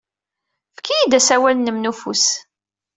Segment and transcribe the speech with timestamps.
[0.71, 2.25] Efk-iyi-d asawal-nnem n ufus.